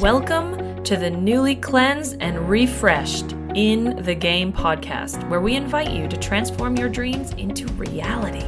[0.00, 6.08] Welcome to the newly cleansed and refreshed In the Game podcast, where we invite you
[6.08, 8.46] to transform your dreams into reality.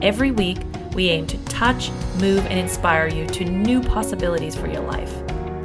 [0.00, 0.58] Every week,
[0.94, 1.90] we aim to touch,
[2.20, 5.12] move, and inspire you to new possibilities for your life.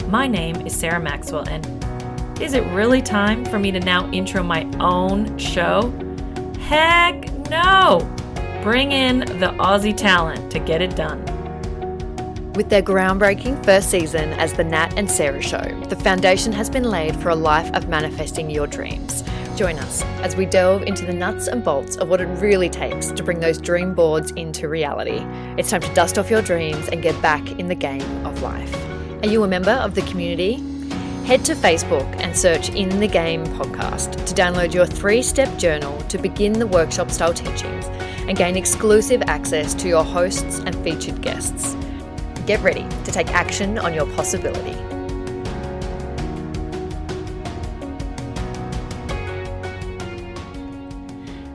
[0.08, 4.42] My name is Sarah Maxwell, and is it really time for me to now intro
[4.42, 5.94] my own show?
[6.60, 8.00] Heck no!
[8.64, 11.37] Bring in the Aussie talent to get it done.
[12.58, 16.86] With their groundbreaking first season as The Nat and Sarah Show, the foundation has been
[16.86, 19.24] laid for a life of manifesting your dreams.
[19.56, 23.12] Join us as we delve into the nuts and bolts of what it really takes
[23.12, 25.20] to bring those dream boards into reality.
[25.60, 28.76] It's time to dust off your dreams and get back in the game of life.
[29.22, 30.56] Are you a member of the community?
[31.28, 35.96] Head to Facebook and search In the Game podcast to download your three step journal
[36.10, 37.86] to begin the workshop style teachings
[38.28, 41.76] and gain exclusive access to your hosts and featured guests.
[42.48, 44.72] Get ready to take action on your possibility.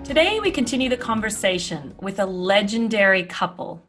[0.04, 3.82] Today, we continue the conversation with a legendary couple.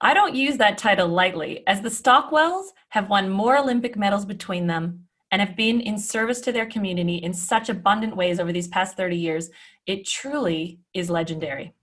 [0.00, 4.66] I don't use that title lightly, as the Stockwells have won more Olympic medals between
[4.66, 8.66] them and have been in service to their community in such abundant ways over these
[8.66, 9.50] past 30 years.
[9.86, 11.74] It truly is legendary.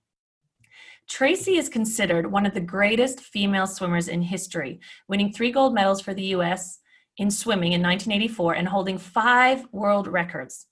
[1.12, 6.00] Tracy is considered one of the greatest female swimmers in history, winning three gold medals
[6.00, 6.80] for the US
[7.18, 10.68] in swimming in 1984 and holding five world records.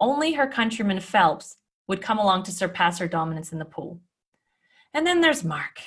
[0.00, 4.00] Only her countryman Phelps would come along to surpass her dominance in the pool.
[4.92, 5.78] And then there's Mark,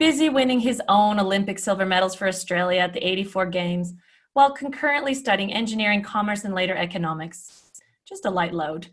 [0.00, 3.94] busy winning his own Olympic silver medals for Australia at the 84 Games,
[4.32, 7.70] while concurrently studying engineering, commerce, and later economics.
[8.04, 8.88] Just a light load.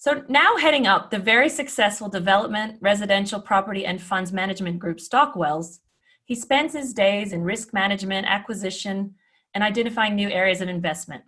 [0.00, 5.80] So now heading up the very successful development, residential property, and funds management group Stockwells,
[6.24, 9.16] he spends his days in risk management, acquisition,
[9.54, 11.24] and identifying new areas of investment.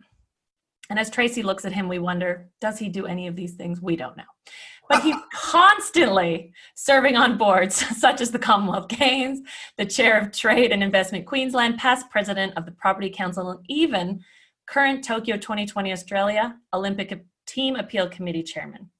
[0.88, 3.82] And as Tracy looks at him, we wonder, does he do any of these things?
[3.82, 4.22] We don't know.
[4.88, 9.40] But he's constantly serving on boards such as the Commonwealth Games,
[9.78, 14.20] the chair of Trade and Investment Queensland, past president of the Property Council, and even
[14.68, 17.10] current Tokyo 2020 Australia Olympic
[17.50, 18.90] Team Appeal Committee chairman.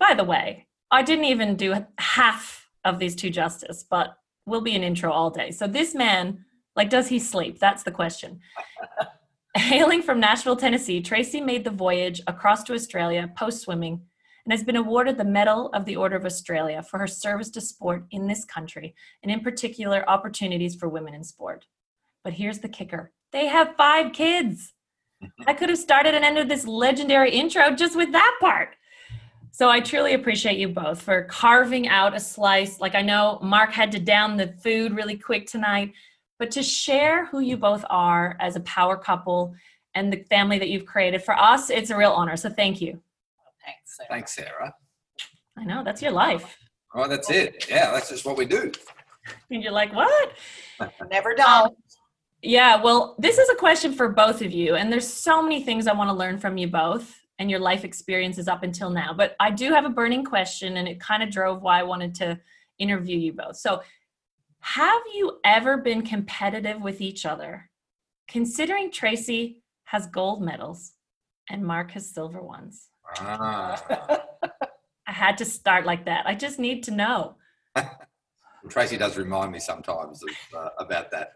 [0.00, 4.16] By the way, I didn't even do half of these two justice, but
[4.46, 5.50] will be an intro all day.
[5.50, 6.44] So this man,
[6.74, 7.58] like, does he sleep?
[7.58, 8.40] That's the question.
[9.56, 14.00] Hailing from Nashville, Tennessee, Tracy made the voyage across to Australia post swimming
[14.44, 17.60] and has been awarded the Medal of the Order of Australia for her service to
[17.60, 21.66] sport in this country, and in particular, opportunities for women in sport.
[22.22, 24.72] But here's the kicker they have five kids.
[25.46, 28.76] I could have started and ended this legendary intro just with that part.
[29.50, 32.78] So I truly appreciate you both for carving out a slice.
[32.78, 35.94] Like I know Mark had to down the food really quick tonight,
[36.38, 39.54] but to share who you both are as a power couple
[39.94, 42.36] and the family that you've created for us, it's a real honor.
[42.36, 43.00] So thank you.
[43.64, 44.08] Thanks, Sarah.
[44.10, 44.74] Thanks, Sarah.
[45.56, 46.58] I know that's your life.
[46.94, 47.66] Oh, that's it.
[47.68, 48.70] Yeah, that's just what we do.
[49.50, 50.32] And you're like, what?
[51.10, 51.68] Never done.
[51.68, 51.76] Um,
[52.46, 55.86] yeah, well, this is a question for both of you, and there's so many things
[55.86, 59.12] I want to learn from you both and your life experiences up until now.
[59.12, 62.14] But I do have a burning question, and it kind of drove why I wanted
[62.16, 62.38] to
[62.78, 63.56] interview you both.
[63.56, 63.82] So,
[64.60, 67.70] have you ever been competitive with each other?
[68.28, 70.92] Considering Tracy has gold medals
[71.48, 72.88] and Mark has silver ones.
[73.20, 73.80] Ah.
[75.06, 76.26] I had to start like that.
[76.26, 77.36] I just need to know.
[78.68, 81.34] Tracy does remind me sometimes of, uh, about that.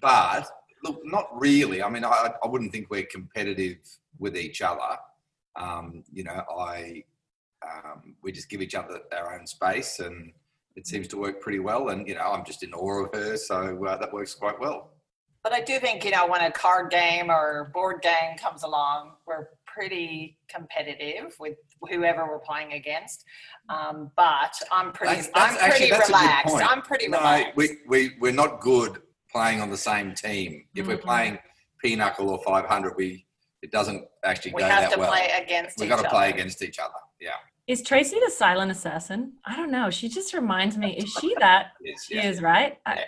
[0.00, 0.48] But
[0.84, 1.82] look, not really.
[1.82, 3.78] I mean, I, I wouldn't think we're competitive
[4.18, 4.96] with each other.
[5.56, 7.04] Um, you know, I
[7.66, 10.32] um, we just give each other our own space, and
[10.76, 11.90] it seems to work pretty well.
[11.90, 14.92] And you know, I'm just in awe of her, so uh, that works quite well.
[15.42, 19.12] But I do think you know when a card game or board game comes along,
[19.26, 21.56] we're pretty competitive with
[21.88, 23.24] whoever we're playing against.
[23.68, 26.56] Um, but I'm pretty, that's, that's I'm pretty actually, relaxed.
[26.56, 27.56] I'm pretty no, relaxed.
[27.56, 29.00] We, we, we're not good
[29.32, 30.64] playing on the same team.
[30.74, 30.90] If mm-hmm.
[30.90, 31.38] we're playing
[31.82, 33.26] pinochle or 500, we
[33.62, 35.10] it doesn't actually we go that well.
[35.10, 36.94] We have to play against We've got to play against each other.
[37.20, 37.32] Yeah.
[37.66, 39.34] Is Tracy the silent assassin?
[39.44, 39.90] I don't know.
[39.90, 40.96] She just reminds me.
[40.96, 41.72] Is she that?
[41.82, 42.28] yes, she yeah.
[42.28, 42.78] is, right?
[42.86, 43.04] Yeah,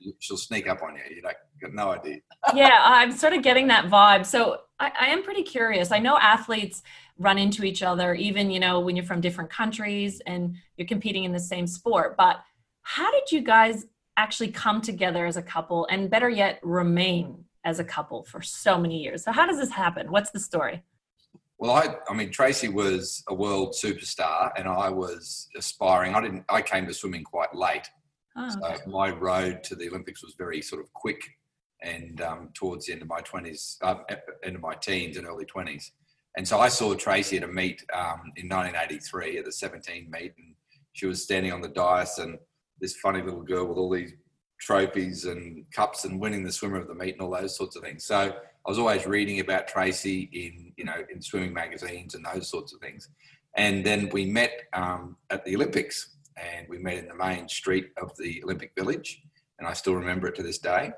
[0.00, 0.12] yeah.
[0.18, 1.02] She'll sneak up on you.
[1.14, 2.18] You're like got no idea.
[2.54, 4.26] yeah, I'm sort of getting that vibe.
[4.26, 5.92] So I, I am pretty curious.
[5.92, 6.82] I know athletes
[7.18, 11.24] run into each other, even you know when you're from different countries and you're competing
[11.24, 12.16] in the same sport.
[12.16, 12.40] But
[12.82, 13.86] how did you guys
[14.16, 18.78] actually come together as a couple and better yet remain as a couple for so
[18.78, 19.24] many years.
[19.24, 20.10] So how does this happen?
[20.10, 20.82] What's the story?
[21.58, 26.14] Well i i mean tracy was a world superstar and i was aspiring.
[26.14, 27.88] I didn't i came to swimming quite late.
[28.36, 31.20] Oh, so my road to the olympics was very sort of quick
[31.82, 33.96] and um, towards the end of my 20s, uh,
[34.44, 35.90] end of my teens and early 20s.
[36.36, 40.32] And so I saw Tracy at a meet um, in 1983 at the 17 meet,
[40.38, 40.54] and
[40.92, 42.38] she was standing on the dais, and
[42.82, 44.12] this funny little girl with all these
[44.60, 47.82] trophies and cups and winning the swimmer of the meet and all those sorts of
[47.82, 48.04] things.
[48.04, 52.50] So I was always reading about Tracy in you know in swimming magazines and those
[52.50, 53.08] sorts of things.
[53.56, 57.90] And then we met um, at the Olympics, and we met in the main street
[58.00, 59.22] of the Olympic Village,
[59.58, 60.92] and I still remember it to this day.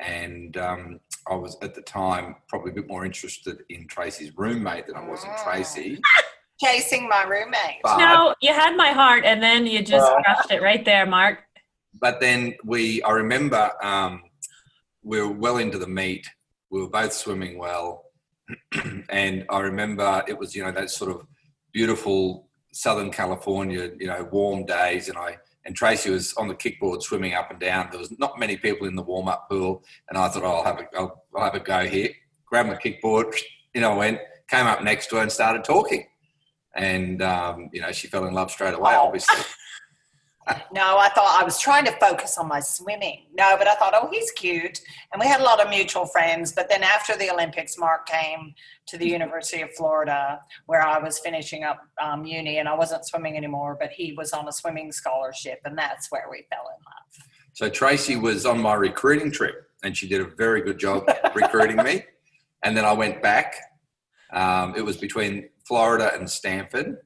[0.00, 4.86] And um, I was at the time probably a bit more interested in Tracy's roommate
[4.86, 6.00] than I was in Tracy.
[6.60, 7.80] Chasing my roommate.
[7.82, 11.06] But, no, you had my heart, and then you just uh, crushed it right there,
[11.06, 11.38] Mark.
[12.00, 14.22] But then we, I remember um,
[15.02, 16.26] we were well into the meet.
[16.70, 18.04] We were both swimming well.
[19.08, 21.26] and I remember it was, you know, that sort of
[21.72, 25.08] beautiful Southern California, you know, warm days.
[25.08, 27.88] And I, and Tracy was on the kickboard swimming up and down.
[27.90, 29.82] There was not many people in the warm up pool.
[30.08, 32.10] And I thought, oh, I'll have a, I'll, I'll have a go here.
[32.46, 33.34] Grabbed my kickboard,
[33.74, 34.18] you know, went,
[34.48, 36.06] came up next to her and started talking.
[36.76, 39.06] And, um, you know, she fell in love straight away, oh.
[39.06, 39.36] obviously.
[40.72, 43.26] no, I thought I was trying to focus on my swimming.
[43.34, 44.80] No, but I thought, oh, he's cute.
[45.12, 46.52] And we had a lot of mutual friends.
[46.52, 48.54] But then after the Olympics, Mark came
[48.86, 53.06] to the University of Florida where I was finishing up um, uni and I wasn't
[53.06, 55.60] swimming anymore, but he was on a swimming scholarship.
[55.64, 57.28] And that's where we fell in love.
[57.52, 61.76] So Tracy was on my recruiting trip and she did a very good job recruiting
[61.76, 62.04] me.
[62.62, 63.56] And then I went back.
[64.34, 66.96] Um, it was between Florida and Stanford.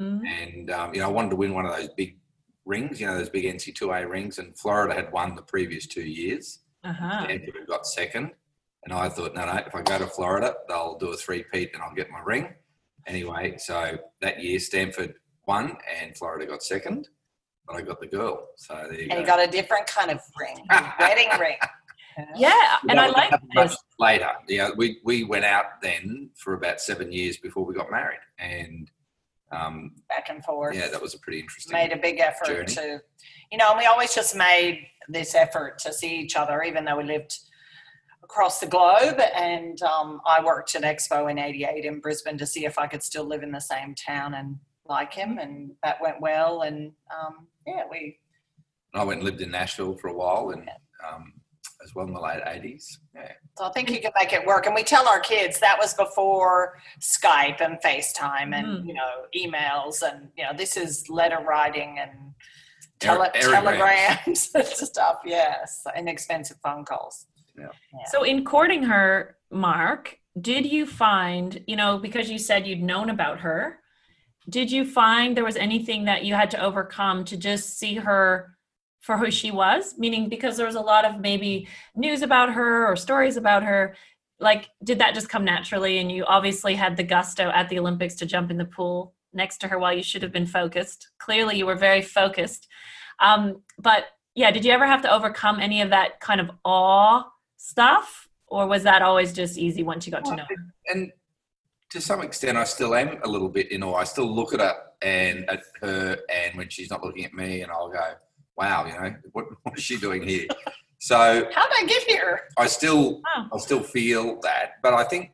[0.00, 0.24] Mm-hmm.
[0.24, 2.18] And, um, you know, I wanted to win one of those big
[2.64, 6.60] rings, you know, those big NCAA rings, and Florida had won the previous two years.
[6.84, 7.24] Uh-huh.
[7.24, 8.30] Stanford had got second.
[8.84, 11.82] And I thought, no, no, if I go to Florida, they'll do a three-peat and
[11.82, 12.54] I'll get my ring.
[13.08, 15.14] Anyway, so that year Stanford
[15.48, 17.08] won and Florida got second,
[17.66, 18.50] but I got the girl.
[18.56, 19.18] So there you and go.
[19.18, 20.64] you got a different kind of ring,
[21.00, 21.56] wedding ring.
[22.36, 23.76] Yeah, and I like this.
[23.98, 28.20] Later, yeah, we we went out then for about seven years before we got married,
[28.38, 28.90] and
[29.52, 30.74] um, back and forth.
[30.74, 31.72] Yeah, that was a pretty interesting.
[31.72, 32.74] Made a big effort journey.
[32.74, 33.00] to,
[33.50, 36.96] you know, and we always just made this effort to see each other, even though
[36.96, 37.38] we lived
[38.22, 39.20] across the globe.
[39.36, 43.02] And um, I worked at Expo in '88 in Brisbane to see if I could
[43.02, 46.62] still live in the same town and like him, and that went well.
[46.62, 48.18] And um, yeah, we.
[48.94, 50.68] I went and lived in Nashville for a while, and
[51.10, 51.32] um,
[51.82, 52.98] as well in the late 80s.
[53.14, 53.32] Yeah.
[53.58, 54.66] So I think you can make it work.
[54.66, 58.86] And we tell our kids that was before Skype and FaceTime and, mm.
[58.86, 62.34] you know, emails and, you know, this is letter writing and
[63.00, 65.20] tele- telegrams and stuff.
[65.24, 65.84] Yes.
[65.96, 67.26] Inexpensive phone calls.
[67.58, 67.66] Yeah.
[67.92, 68.04] yeah.
[68.10, 73.10] So in courting her, Mark, did you find, you know, because you said you'd known
[73.10, 73.78] about her,
[74.48, 78.56] did you find there was anything that you had to overcome to just see her
[79.02, 82.86] for who she was meaning because there was a lot of maybe news about her
[82.86, 83.94] or stories about her
[84.42, 85.98] like did that just come naturally?
[85.98, 89.58] And you obviously had the gusto at the olympics to jump in the pool next
[89.58, 91.08] to her while you should have been focused.
[91.18, 92.68] Clearly you were very focused.
[93.20, 97.24] Um, but yeah did you ever have to overcome any of that kind of awe
[97.56, 98.28] stuff?
[98.48, 100.56] Or was that always just easy once you got well, to know her?
[100.92, 101.12] and
[101.90, 103.94] to some extent i still am a little bit in awe.
[103.94, 107.62] I still look at her and at her and when she's not looking at me
[107.62, 108.12] and i'll go
[108.56, 110.46] wow, you know, what, what is she doing here?
[110.98, 112.42] So how did I get here?
[112.56, 113.48] I still, oh.
[113.52, 115.32] I still feel that, but I think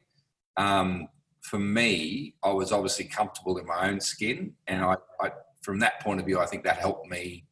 [0.56, 1.08] um,
[1.42, 5.30] for me, I was obviously comfortable in my own skin, and I, I
[5.62, 7.44] from that point of view, I think that helped me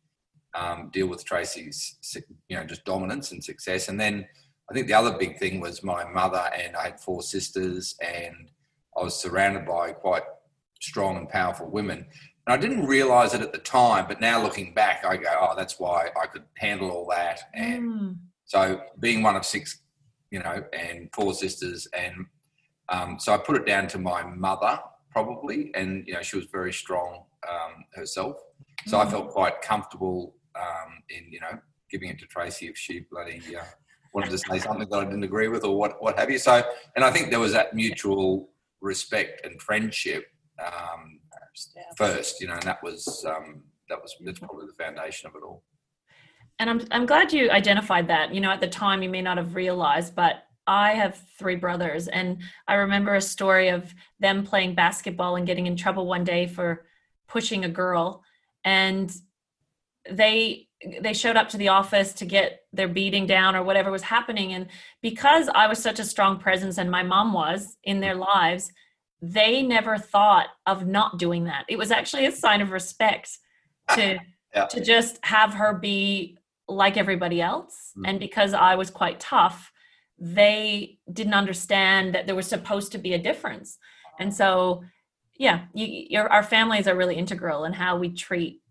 [0.55, 1.97] um, deal with Tracy's,
[2.49, 3.89] you know, just dominance and success.
[3.89, 4.27] And then
[4.71, 8.51] I think the other big thing was my mother, and I had four sisters, and
[8.99, 10.23] I was surrounded by quite
[10.81, 12.07] strong and powerful women.
[12.47, 15.55] And I didn't realize it at the time, but now looking back, I go, oh,
[15.57, 17.41] that's why I could handle all that.
[17.55, 18.17] And mm.
[18.45, 19.81] so being one of six,
[20.31, 22.27] you know, and four sisters, and
[22.89, 24.79] um, so I put it down to my mother
[25.11, 28.37] probably, and you know, she was very strong um, herself.
[28.87, 29.07] So mm.
[29.07, 31.59] I felt quite comfortable um, in, you know,
[31.91, 33.65] giving it to Tracy if she bloody uh,
[34.13, 36.39] wanted to say something that I didn't agree with or what, what have you.
[36.39, 36.63] So,
[36.95, 38.51] and I think there was that mutual
[38.81, 40.27] respect and friendship
[40.65, 41.16] um,
[41.57, 41.73] first.
[41.77, 41.83] Yeah.
[41.97, 45.45] First, you know, and that was um, that was that's probably the foundation of it
[45.45, 45.63] all.
[46.59, 48.35] And I'm I'm glad you identified that.
[48.35, 52.09] You know, at the time you may not have realized, but I have three brothers,
[52.09, 56.47] and I remember a story of them playing basketball and getting in trouble one day
[56.47, 56.87] for
[57.29, 58.23] pushing a girl,
[58.65, 59.15] and
[60.11, 60.69] they
[61.01, 64.53] they showed up to the office to get their beating down or whatever was happening
[64.53, 64.67] and
[65.01, 68.71] because i was such a strong presence and my mom was in their lives
[69.23, 71.65] they never thought of not doing that.
[71.69, 73.39] It was actually a sign of respect
[73.95, 74.19] to
[74.55, 74.67] yeah.
[74.67, 77.93] to just have her be like everybody else.
[77.93, 78.07] Mm-hmm.
[78.07, 79.73] And because I was quite tough,
[80.19, 83.79] they didn't understand that there was supposed to be a difference.
[84.19, 84.83] And so,
[85.39, 88.63] yeah, you, your, our families are really integral in how we treat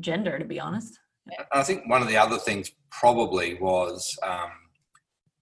[0.00, 0.98] gender, to be honest.
[1.52, 4.50] I think one of the other things probably was um,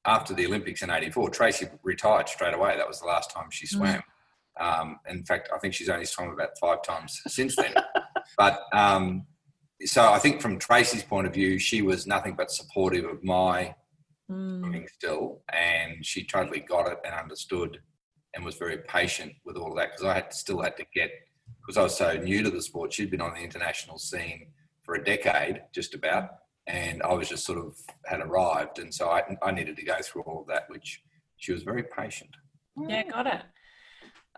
[0.07, 2.77] after the Olympics in '84, Tracy retired straight away.
[2.77, 3.71] That was the last time she mm.
[3.71, 3.97] swam.
[3.97, 4.03] Mm.
[4.61, 7.75] Um, in fact, I think she's only swum about five times since then.
[8.39, 9.27] but um,
[9.85, 13.75] so I think from Tracy's point of view, she was nothing but supportive of my
[14.31, 14.61] mm.
[14.61, 17.81] swimming still, and she totally got it and understood,
[18.35, 21.11] and was very patient with all of that because I had still had to get
[21.61, 22.93] because I was so new to the sport.
[22.93, 24.49] She'd been on the international scene
[24.83, 26.29] for a decade, just about,
[26.67, 29.97] and I was just sort of had arrived, and so I, I needed to go
[30.03, 31.03] through all of that, which
[31.37, 32.31] she was very patient.
[32.89, 33.43] Yeah, got it.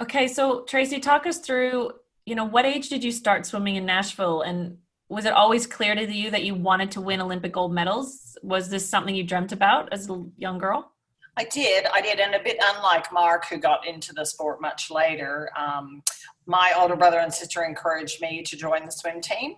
[0.01, 1.91] Okay, so Tracy, talk us through.
[2.27, 5.95] You know, what age did you start swimming in Nashville, and was it always clear
[5.95, 8.37] to you that you wanted to win Olympic gold medals?
[8.43, 10.93] Was this something you dreamt about as a young girl?
[11.39, 14.91] I did, I did, and a bit unlike Mark, who got into the sport much
[14.91, 15.51] later.
[15.57, 16.03] Um,
[16.47, 19.57] my older brother and sister encouraged me to join the swim team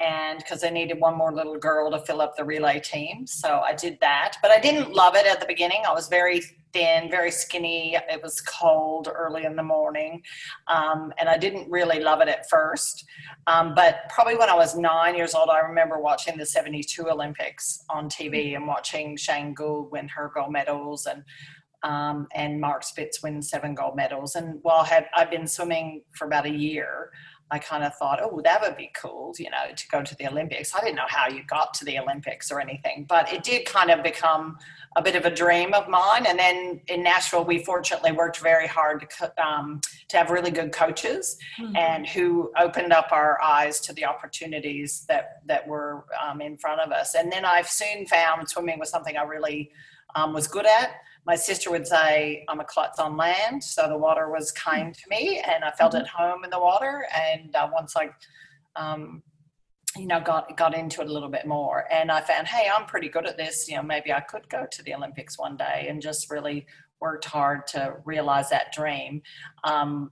[0.00, 3.60] and because they needed one more little girl to fill up the relay team so
[3.60, 6.42] i did that but i didn't love it at the beginning i was very
[6.74, 7.96] thin very skinny.
[8.10, 10.22] It was cold early in the morning
[10.68, 13.04] um, and i didn't really love it at first.
[13.46, 17.84] Um, but probably when i was nine years old i remember watching the 72 olympics
[17.88, 21.22] on tv and watching shane gould win her gold medals and
[21.84, 24.36] um, and Mark Spitz win seven gold medals.
[24.36, 27.10] And while had I've been swimming for about a year,
[27.50, 30.26] I kind of thought, oh, that would be cool, you know, to go to the
[30.26, 30.74] Olympics.
[30.74, 33.90] I didn't know how you got to the Olympics or anything, but it did kind
[33.90, 34.56] of become
[34.96, 36.24] a bit of a dream of mine.
[36.26, 40.72] And then in Nashville, we fortunately worked very hard to um, to have really good
[40.72, 41.76] coaches mm-hmm.
[41.76, 46.80] and who opened up our eyes to the opportunities that that were um, in front
[46.80, 47.14] of us.
[47.14, 49.70] And then I've soon found swimming was something I really
[50.14, 50.92] um, was good at
[51.26, 55.02] my sister would say I'm a klutz on land, so the water was kind to
[55.08, 56.02] me, and I felt mm-hmm.
[56.02, 57.06] at home in the water.
[57.16, 58.10] And uh, once I,
[58.76, 59.22] um,
[59.96, 62.86] you know, got got into it a little bit more, and I found, hey, I'm
[62.86, 63.68] pretty good at this.
[63.68, 66.66] You know, maybe I could go to the Olympics one day, and just really
[67.00, 69.22] worked hard to realize that dream.
[69.64, 70.10] Um,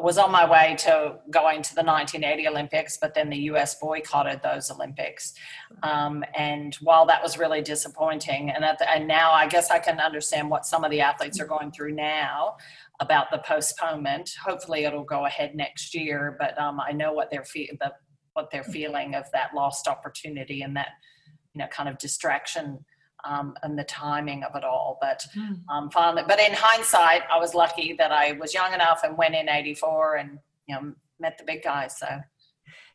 [0.00, 4.40] was on my way to going to the 1980 Olympics, but then the US boycotted
[4.42, 5.34] those Olympics.
[5.82, 10.00] Um, and while that was really disappointing, and, the, and now I guess I can
[10.00, 12.56] understand what some of the athletes are going through now
[13.00, 14.30] about the postponement.
[14.42, 17.92] Hopefully, it'll go ahead next year, but um, I know what they're fe- the,
[18.32, 20.88] what they're feeling of that lost opportunity and that
[21.52, 22.82] you know kind of distraction
[23.24, 24.98] um, and the timing of it all.
[25.00, 25.60] But mm.
[25.68, 29.34] um, finally, but in hindsight, I was lucky that I was young enough and went
[29.34, 31.88] in '84 and you know met the big guy.
[31.88, 32.06] So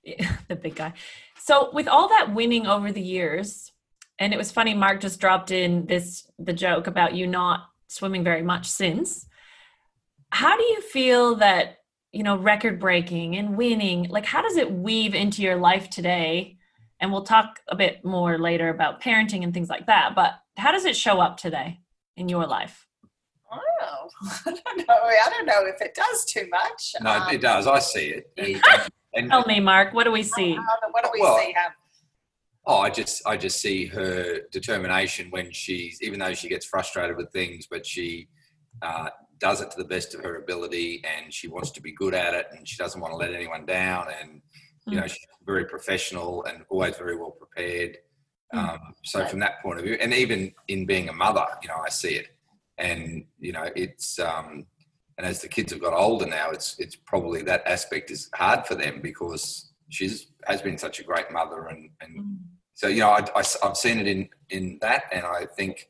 [0.03, 0.93] yeah, the big guy.
[1.39, 3.71] So with all that winning over the years,
[4.19, 4.73] and it was funny.
[4.73, 9.27] Mark just dropped in this the joke about you not swimming very much since.
[10.29, 11.77] How do you feel that
[12.11, 14.07] you know record breaking and winning?
[14.09, 16.56] Like, how does it weave into your life today?
[16.99, 20.71] And we'll talk a bit more later about parenting and things like that but how
[20.71, 21.79] does it show up today
[22.15, 22.85] in your life?
[23.51, 24.09] Oh
[24.45, 24.85] i don't know.
[24.89, 26.95] I don't know if it does too much.
[27.01, 27.67] No um, it does.
[27.67, 28.61] I see it.
[29.13, 30.53] And, and, tell me mark what do we see?
[30.91, 31.55] What do we well, see
[32.67, 37.15] Oh, I just I just see her determination when she's even though she gets frustrated
[37.15, 38.27] with things, but she
[38.81, 42.13] uh, does it to the best of her ability, and she wants to be good
[42.13, 44.41] at it, and she doesn't want to let anyone down, and
[44.87, 45.09] you know mm.
[45.09, 47.97] she's very professional and always very well prepared.
[48.53, 48.59] Mm.
[48.59, 51.81] Um, so from that point of view, and even in being a mother, you know,
[51.85, 52.27] I see it,
[52.77, 54.65] and you know, it's um,
[55.17, 58.65] and as the kids have got older now, it's it's probably that aspect is hard
[58.65, 62.37] for them because she's has been such a great mother, and and mm.
[62.73, 65.89] so you know, I, I, have seen it in in that, and I think,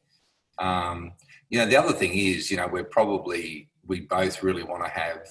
[0.57, 1.13] um,
[1.49, 4.89] you know, the other thing is, you know, we're probably we both really want to
[4.89, 5.27] have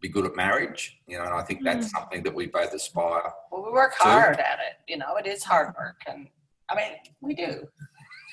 [0.00, 1.90] be good at marriage, you know, and I think that's mm.
[1.90, 3.32] something that we both aspire.
[3.50, 4.02] Well, we work to.
[4.02, 6.28] hard at it, you know, it is hard work, and
[6.68, 7.66] I mean, we do.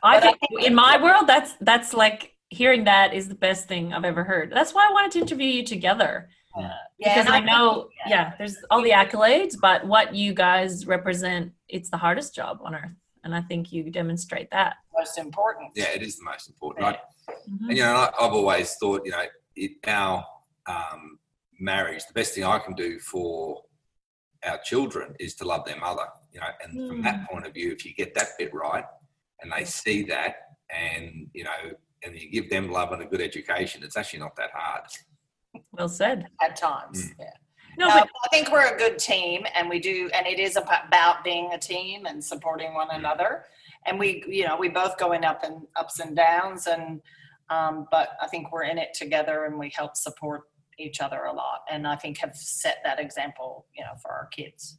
[0.03, 3.69] I think, I think in my world, that's that's like hearing that is the best
[3.69, 4.53] thing I've ever heard.
[4.53, 6.29] That's why I wanted to interview you together.
[6.57, 8.11] Yeah, because I, I know, yeah.
[8.11, 12.77] yeah, there's all the accolades, but what you guys represent, it's the hardest job on
[12.77, 12.93] earth,
[13.25, 14.77] and I think you demonstrate that.
[14.97, 15.73] Most important.
[15.75, 16.87] Yeah, it is the most important.
[16.87, 17.35] Yeah.
[17.51, 17.69] Mm-hmm.
[17.69, 19.25] And you know, I've always thought, you know,
[19.57, 20.25] it, our
[20.66, 21.18] um,
[21.59, 23.62] marriage, the best thing I can do for
[24.44, 26.06] our children is to love their mother.
[26.33, 26.88] You know, and mm.
[26.88, 27.35] from that hmm.
[27.35, 28.85] point of view, if you get that bit right,
[29.40, 30.37] and they see that,
[30.71, 31.50] and you know,
[32.02, 34.85] and you give them love and a good education, it's actually not that hard.
[35.73, 36.26] Well said.
[36.42, 37.11] At times, mm.
[37.18, 37.30] yeah.
[37.76, 41.25] No, but I think we're a good team, and we do, and it is about
[41.25, 43.44] being a team and supporting one another.
[43.87, 47.00] and we you know we both going up and ups and downs and
[47.50, 50.42] um, but i think we're in it together and we help support
[50.78, 54.26] each other a lot and i think have set that example you know for our
[54.26, 54.78] kids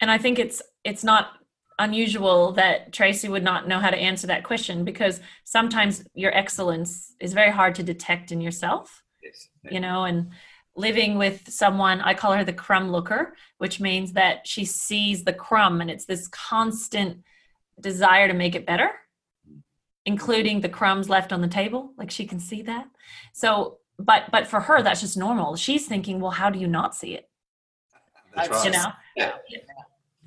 [0.00, 1.32] and i think it's it's not
[1.78, 7.14] unusual that tracy would not know how to answer that question because sometimes your excellence
[7.20, 9.48] is very hard to detect in yourself yes.
[9.70, 10.30] you know and
[10.76, 15.32] living with someone i call her the crumb looker which means that she sees the
[15.32, 17.18] crumb and it's this constant
[17.80, 18.90] desire to make it better
[20.04, 22.88] including the crumbs left on the table like she can see that
[23.32, 25.56] so but but for her that's just normal.
[25.56, 27.28] She's thinking well how do you not see it?
[28.34, 28.92] That's you know?
[29.16, 29.32] yeah.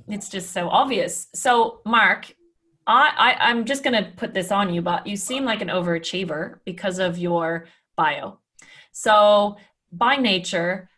[0.07, 1.27] it's just so obvious.
[1.33, 2.33] So mark
[2.87, 5.67] I, I i'm just going to put this on you but you seem like an
[5.67, 8.39] overachiever because of your bio.
[8.91, 9.57] So
[9.91, 10.89] by nature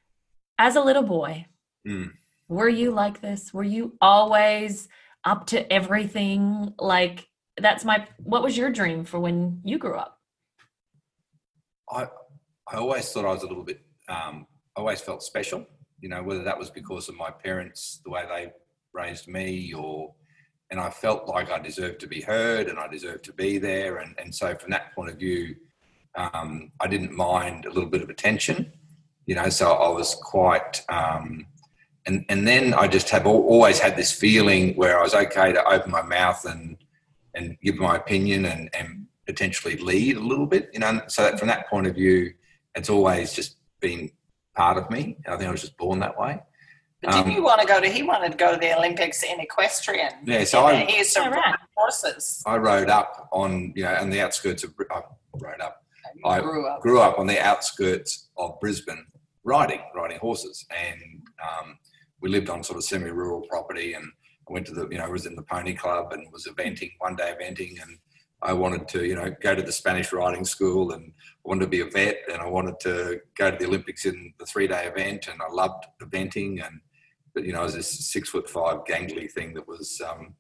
[0.58, 1.46] as a little boy
[1.88, 2.12] mm.
[2.48, 3.54] were you like this?
[3.54, 4.88] Were you always
[5.26, 6.74] up to everything?
[6.80, 7.28] Like
[7.58, 10.20] that's my what was your dream for when you grew up?
[11.90, 12.08] I
[12.72, 15.66] i always thought i was a little bit um i always felt special
[16.00, 18.52] you know whether that was because of my parents the way they
[18.94, 20.14] raised me or
[20.72, 23.98] and i felt like i deserved to be heard and i deserved to be there
[23.98, 25.56] and and so from that point of view
[26.16, 28.72] um, i didn't mind a little bit of attention
[29.26, 31.46] you know so i was quite um,
[32.06, 35.66] and and then I just have always had this feeling where I was okay to
[35.66, 36.78] open my mouth and
[37.34, 41.02] and give my opinion and and potentially lead a little bit, you know.
[41.08, 42.34] So that from that point of view,
[42.76, 44.10] it's always just been
[44.56, 45.18] part of me.
[45.28, 46.40] I think I was just born that way.
[47.02, 47.88] But didn't um, you want to go to?
[47.88, 50.14] He wanted to go to the Olympics in equestrian.
[50.26, 52.42] Yeah, so I, he used to ride horses.
[52.46, 54.74] I rode up on you know on the outskirts of.
[54.90, 55.02] I
[55.34, 55.84] rode up.
[56.24, 56.82] I grew up.
[56.82, 59.06] grew up on the outskirts of Brisbane,
[59.44, 61.02] riding riding horses, and
[61.44, 61.78] um,
[62.22, 64.06] we lived on sort of semi-rural property and
[64.50, 66.92] I went to the, you know, I was in the pony club and was eventing,
[67.00, 67.98] one day eventing and
[68.44, 71.68] I wanted to, you know, go to the Spanish riding school and I wanted to
[71.68, 74.86] be a vet and I wanted to go to the Olympics in the three day
[74.86, 76.82] event and I loved eventing and,
[77.34, 80.36] but, you know, it was this six foot five gangly thing that was, um,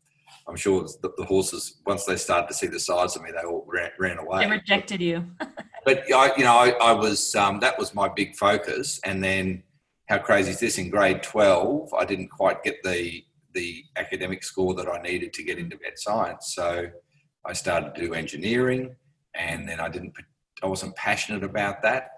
[0.48, 3.48] I'm sure the, the, horses, once they started to see the size of me, they
[3.48, 4.44] all ran, ran away.
[4.44, 5.26] They rejected you.
[5.86, 9.00] but I, you know, I, I was, um, that was my big focus.
[9.06, 9.64] And then,
[10.10, 10.78] how crazy is this?
[10.78, 15.44] In grade 12, I didn't quite get the the academic score that I needed to
[15.44, 16.54] get into vet science.
[16.56, 16.88] So
[17.46, 18.96] I started to do engineering,
[19.36, 20.14] and then I didn't.
[20.62, 22.10] I wasn't passionate about that.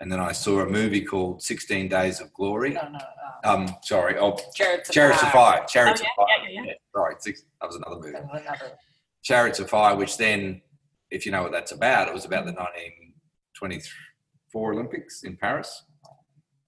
[0.00, 2.70] And then I saw a movie called 16 Days of Glory.
[2.70, 2.98] No, no.
[3.44, 4.18] Um, um sorry.
[4.18, 5.28] Oh, Chariots Chariots Fire.
[5.28, 5.64] Of Fire.
[5.68, 6.26] Chariots oh, of Fire.
[6.48, 6.72] Yeah, yeah, yeah.
[6.92, 8.16] Sorry, six, that was another movie.
[8.16, 8.72] Another.
[9.22, 10.60] Chariots of Fire, which then,
[11.12, 15.84] if you know what that's about, it was about the 1924 Olympics in Paris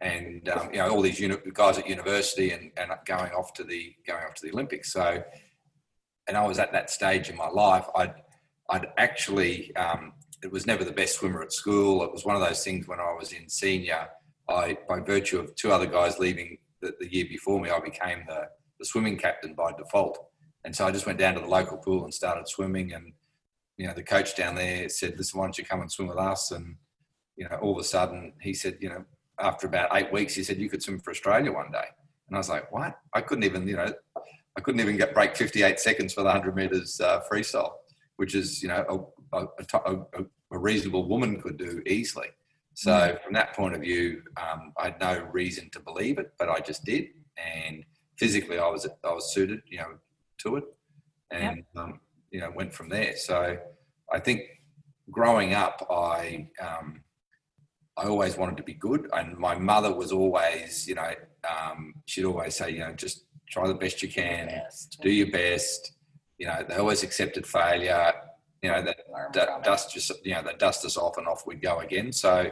[0.04, 3.64] and um, you know all these uni- guys at university and, and going off to
[3.64, 4.92] the going off to the Olympics.
[4.92, 5.22] So,
[6.28, 7.86] and I was at that stage in my life.
[7.94, 8.14] I'd
[8.70, 12.02] I'd actually um, it was never the best swimmer at school.
[12.04, 14.08] It was one of those things when I was in senior.
[14.48, 18.24] I by virtue of two other guys leaving the, the year before me, I became
[18.26, 20.18] the the swimming captain by default.
[20.64, 22.92] And so I just went down to the local pool and started swimming.
[22.92, 23.12] And
[23.76, 26.18] you know the coach down there said, "Listen, why don't you come and swim with
[26.18, 26.76] us?" And
[27.36, 29.04] you know all of a sudden he said, "You know."
[29.40, 31.86] after about eight weeks, he said, You could swim for Australia one day.
[32.28, 32.98] And I was like, What?
[33.12, 33.92] I couldn't even, you know,
[34.56, 37.72] I couldn't even get break 58 seconds for the 100 meters uh, freestyle,
[38.16, 42.28] which is, you know, a, a, a, a, reasonable woman could do easily.
[42.74, 43.22] So mm.
[43.22, 46.60] from that point of view, um, I had no reason to believe it, but I
[46.60, 47.08] just did.
[47.36, 47.84] And
[48.16, 49.98] physically, I was I was suited, you know,
[50.38, 50.64] to it,
[51.32, 51.66] and yep.
[51.76, 53.16] um, you know, went from there.
[53.16, 53.58] So
[54.12, 54.42] I think
[55.10, 57.02] growing up, I um,
[57.96, 61.12] I always wanted to be good, and my mother was always, you know,
[61.48, 64.98] um, she'd always say, you know, just try the best you can, best.
[65.00, 65.92] do your best.
[66.38, 68.12] You know, they always accepted failure.
[68.62, 68.96] You know, that,
[69.34, 72.12] that dust just, you know, they dust us off and off we'd go again.
[72.12, 72.50] So,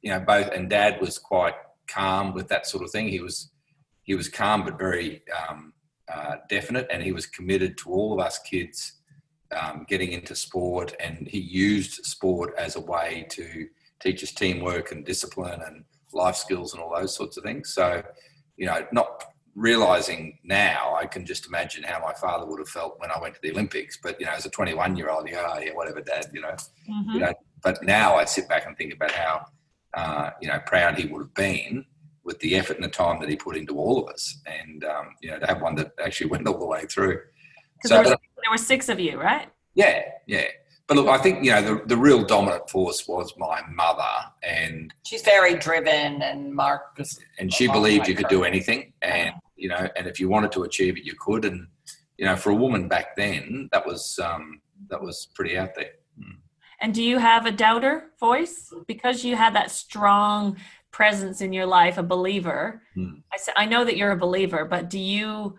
[0.00, 1.54] you know, both and Dad was quite
[1.86, 3.08] calm with that sort of thing.
[3.08, 3.50] He was
[4.04, 5.74] he was calm but very um,
[6.12, 8.94] uh, definite, and he was committed to all of us kids
[9.54, 13.66] um, getting into sport, and he used sport as a way to
[14.00, 17.72] teaches teamwork and discipline and life skills and all those sorts of things.
[17.72, 18.02] So,
[18.56, 22.98] you know, not realizing now, I can just imagine how my father would have felt
[22.98, 23.98] when I went to the Olympics.
[24.02, 26.26] But you know, as a 21 year old, yeah, oh, yeah, whatever, Dad.
[26.32, 26.56] You know,
[26.88, 27.10] mm-hmm.
[27.10, 27.32] you know.
[27.62, 29.46] But now I sit back and think about how,
[29.94, 31.84] uh, you know, proud he would have been
[32.24, 35.08] with the effort and the time that he put into all of us, and um,
[35.20, 37.20] you know, to have one that actually went all the way through.
[37.84, 39.48] So there, was, there were six of you, right?
[39.74, 40.46] Yeah, yeah.
[40.92, 44.02] But look, I think you know the, the real dominant force was my mother,
[44.42, 46.20] and she's very driven.
[46.20, 47.00] And Mark
[47.38, 50.64] and she believed you could do anything, and you know, and if you wanted to
[50.64, 51.46] achieve it, you could.
[51.46, 51.66] And
[52.18, 55.92] you know, for a woman back then, that was um, that was pretty out there.
[56.20, 56.36] Mm.
[56.82, 60.58] And do you have a doubter voice because you had that strong
[60.90, 62.82] presence in your life, a believer?
[62.98, 63.22] Mm.
[63.32, 65.58] I, I know that you're a believer, but do you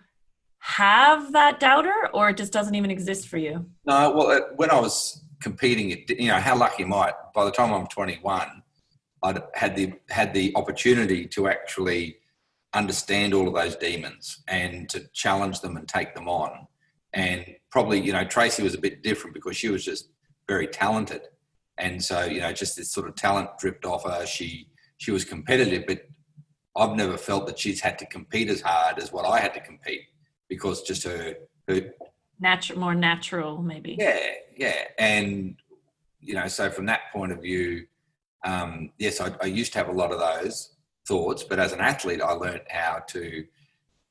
[0.59, 3.65] have that doubter, or it just doesn't even exist for you?
[3.83, 4.11] No.
[4.11, 7.13] Well, when I was competing, you know, how lucky am I?
[7.35, 8.63] By the time I'm 21,
[9.23, 12.17] I'd had the had the opportunity to actually
[12.73, 16.67] understand all of those demons and to challenge them and take them on.
[17.13, 20.09] And probably, you know, Tracy was a bit different because she was just
[20.47, 21.21] very talented.
[21.77, 24.25] And so, you know, just this sort of talent dripped off her.
[24.25, 26.07] She she was competitive, but
[26.75, 29.59] I've never felt that she's had to compete as hard as what I had to
[29.59, 30.01] compete
[30.49, 31.35] because just her
[31.67, 31.81] her
[32.39, 33.95] natural more natural maybe.
[33.99, 34.19] Yeah,
[34.57, 34.83] yeah.
[34.97, 35.55] And
[36.19, 37.85] you know, so from that point of view,
[38.45, 40.75] um, yes, I, I used to have a lot of those
[41.07, 43.45] thoughts, but as an athlete, I learned how to,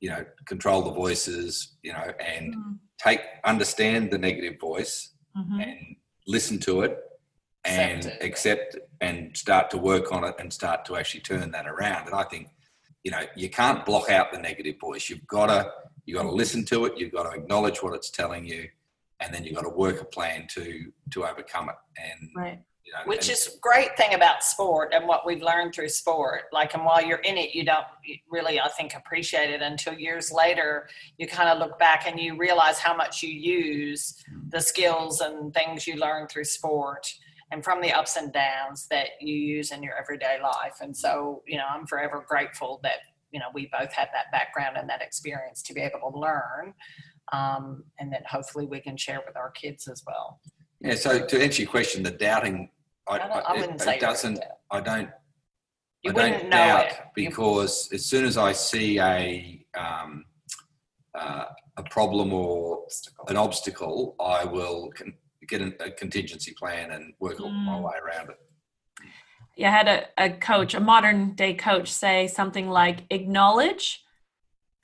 [0.00, 2.78] you know, control the voices, you know, and mm.
[2.98, 5.60] take understand the negative voice mm-hmm.
[5.60, 6.98] and listen to it
[7.64, 8.26] and accept it.
[8.26, 12.06] accept it and start to work on it and start to actually turn that around.
[12.06, 12.48] And I think,
[13.04, 15.08] you know, you can't block out the negative voice.
[15.08, 15.72] You've got to
[16.04, 16.98] you've got to listen to it.
[16.98, 18.68] You've got to acknowledge what it's telling you,
[19.20, 21.76] and then you've got to work a plan to to overcome it.
[21.96, 22.60] And right.
[22.84, 26.46] You know, Which is great thing about sport and what we've learned through sport.
[26.52, 27.86] Like, and while you're in it, you don't
[28.28, 30.88] really, I think, appreciate it until years later.
[31.16, 34.16] You kind of look back and you realize how much you use
[34.48, 37.06] the skills and things you learn through sport
[37.52, 40.78] and from the ups and downs that you use in your everyday life.
[40.80, 42.96] And so, you know, I'm forever grateful that
[43.32, 46.74] you know we both had that background and that experience to be able to learn,
[47.32, 50.40] um, and that hopefully we can share with our kids as well.
[50.80, 50.94] Yeah.
[50.94, 52.70] So to answer your question, the doubting,
[53.08, 54.40] I, I, I wouldn't it, say it doesn't.
[54.70, 55.08] I don't.
[56.02, 56.96] You I don't doubt it.
[57.14, 60.24] because as soon as I see a um,
[61.14, 61.44] uh,
[61.76, 63.24] a problem or obstacle.
[63.28, 65.14] an obstacle, I will con-
[65.48, 67.52] get a, a, contingency plan and work mm.
[67.52, 68.36] my way around it.
[69.62, 74.02] Yeah, I had a, a coach, a modern day coach, say something like acknowledge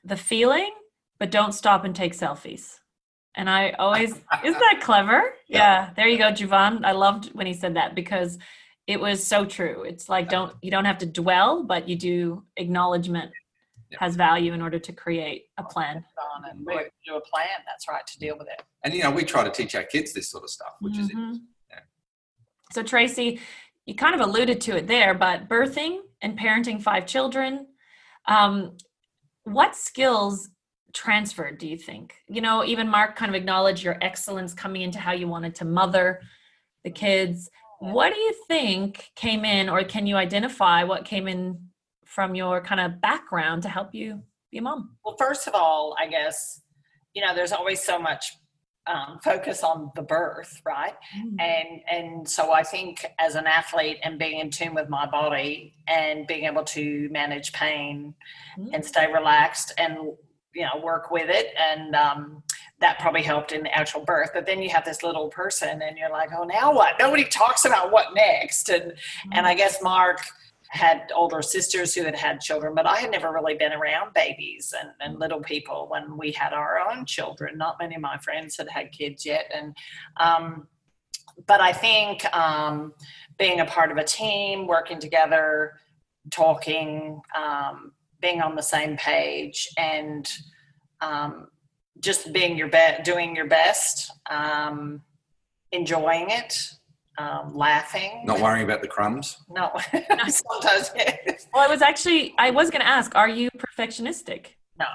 [0.05, 0.71] the feeling,
[1.19, 2.77] but don't stop and take selfies.
[3.35, 5.35] And I always, isn't that clever?
[5.49, 5.59] Yeah.
[5.59, 5.91] yeah.
[5.97, 6.85] There you go, Juvan.
[6.85, 8.39] I loved when he said that because
[8.87, 9.83] it was so true.
[9.83, 13.33] It's like, don't, you don't have to dwell, but you do acknowledgement
[13.91, 13.99] yeah.
[13.99, 16.05] has value in order to create a plan.
[16.37, 17.49] On and do a plan.
[17.67, 18.63] That's right to deal with it.
[18.85, 21.03] And, you know, we try to teach our kids this sort of stuff, which mm-hmm.
[21.03, 21.43] is it.
[21.69, 21.81] Yeah.
[22.71, 23.41] So, Tracy,
[23.89, 27.69] you kind of alluded to it there, but birthing and parenting five children,
[28.27, 28.77] um,
[29.45, 30.51] what skills
[30.93, 32.17] transferred, do you think?
[32.29, 35.65] You know, even Mark kind of acknowledged your excellence coming into how you wanted to
[35.65, 36.21] mother
[36.85, 37.49] the kids.
[37.79, 41.59] What do you think came in, or can you identify what came in
[42.05, 44.21] from your kind of background to help you
[44.53, 44.97] be a mom?
[45.03, 46.61] Well, first of all, I guess,
[47.15, 48.35] you know, there's always so much
[48.89, 50.95] um, focus on the birth, right?
[51.17, 51.41] Mm.
[51.41, 55.75] And and so I think as an athlete and being in tune with my body
[55.87, 58.15] and being able to manage pain
[58.59, 58.71] mm.
[58.73, 59.99] and stay relaxed and
[60.55, 62.43] you know work with it and um,
[62.81, 65.99] that probably helped in the actual birth but then you have this little person and
[65.99, 69.31] you're like oh now what nobody talks about what next and mm-hmm.
[69.33, 70.21] and i guess mark
[70.71, 74.75] had older sisters who had had children but i had never really been around babies
[74.81, 77.57] and, and little people when we had our own children.
[77.57, 79.77] Not many of my friends had had kids yet and
[80.19, 80.69] um,
[81.47, 82.93] but i think um,
[83.39, 85.75] being a part of a team working together
[86.31, 90.29] talking um, being on the same page and
[91.01, 91.49] um,
[92.01, 95.03] just being your best, doing your best, um,
[95.73, 96.71] enjoying it,
[97.19, 98.23] um, laughing.
[98.25, 99.39] Not worrying about the crumbs.
[99.51, 99.71] No,
[100.29, 100.91] sometimes.
[101.53, 104.47] well, I was actually I was going to ask: Are you perfectionistic?
[104.79, 104.87] No.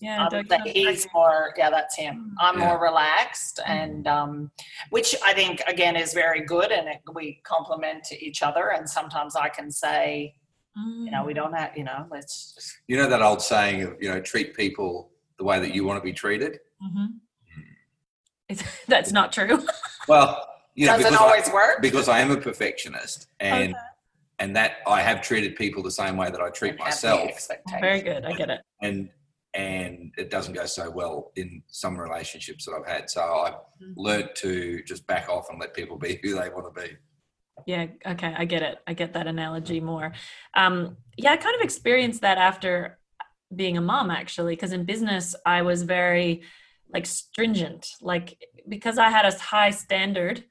[0.00, 1.54] Yeah, um, he's more.
[1.56, 2.34] Yeah, that's him.
[2.40, 2.66] I'm yeah.
[2.66, 3.70] more relaxed, mm.
[3.70, 4.50] and um,
[4.90, 8.72] which I think again is very good, and it, we complement each other.
[8.72, 10.34] And sometimes I can say,
[10.78, 11.04] Mm.
[11.04, 12.78] You know, we don't have, you know, let's just.
[12.86, 15.98] You know that old saying of, you know, treat people the way that you want
[15.98, 16.60] to be treated?
[16.82, 18.54] Mm-hmm.
[18.54, 18.66] Mm.
[18.86, 19.64] that's not true.
[20.08, 23.74] well, you know, doesn't always I, work because I am a perfectionist and.
[23.74, 23.80] Okay.
[24.38, 27.30] And that I have treated people the same way that I treat myself.
[27.80, 28.24] Very good.
[28.24, 28.60] I get it.
[28.80, 29.08] And
[29.54, 33.10] and it doesn't go so well in some relationships that I've had.
[33.10, 33.92] So I've mm-hmm.
[33.96, 36.96] learned to just back off and let people be who they want to be.
[37.66, 38.78] Yeah, okay, I get it.
[38.86, 40.12] I get that analogy more.
[40.54, 42.98] Um, yeah, I kind of experienced that after
[43.54, 46.42] being a mom actually, because in business I was very
[46.92, 50.44] like stringent, like because I had a high standard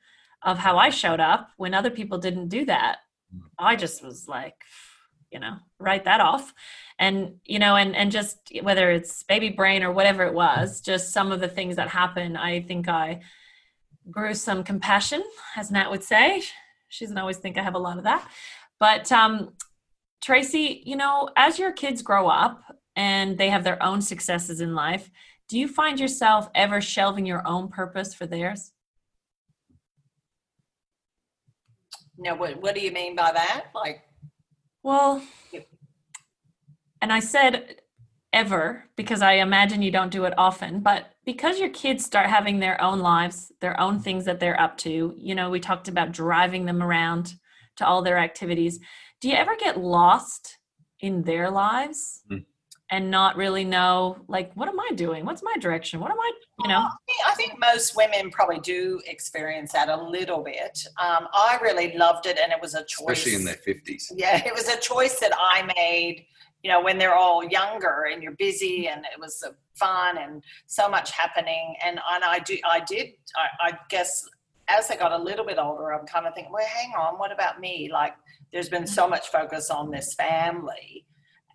[0.44, 2.98] of how I showed up when other people didn't do that.
[3.36, 3.42] Mm.
[3.60, 4.56] I just was like,
[5.32, 6.54] you know write that off
[7.00, 11.14] and you know and and just whether it's baby brain or whatever it was just
[11.14, 13.20] some of the things that happened i think i
[14.10, 15.24] grew some compassion
[15.56, 16.44] as nat would say
[16.90, 18.28] she doesn't always think i have a lot of that
[18.80, 19.54] but um
[20.22, 22.62] tracy you know as your kids grow up
[22.96, 25.10] and they have their own successes in life
[25.48, 28.74] do you find yourself ever shelving your own purpose for theirs
[32.22, 34.02] no what, what do you mean by that like
[34.84, 35.22] well,
[37.02, 37.82] and I said
[38.34, 42.60] ever because I imagine you don't do it often, but because your kids start having
[42.60, 46.14] their own lives, their own things that they're up to, you know, we talked about
[46.14, 47.36] driving them around
[47.78, 48.80] to all their activities.
[49.20, 50.58] Do you ever get lost
[51.00, 52.24] in their lives?
[52.32, 52.46] Mm
[52.92, 55.26] and not really know like what am i doing?
[55.26, 56.00] What's my direction?
[56.00, 56.88] What am i you know?
[57.28, 60.86] I think most women probably do experience that a little bit.
[61.02, 63.18] Um, i really loved it and it was a choice.
[63.18, 66.26] Especially in their 50s yeah it was a choice that i made
[66.64, 70.88] you know when they're all younger and you're busy and it was fun and so
[70.90, 71.76] much happening.
[71.86, 74.28] And, and i do i did I, I guess
[74.68, 77.32] as they got a little bit older i'm kind of thinking well hang on what
[77.32, 77.90] about me?
[77.92, 78.14] Like
[78.52, 81.06] there's been so much focus on this family